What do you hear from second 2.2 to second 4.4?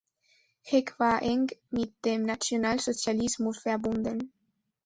Nationalsozialismus verbunden.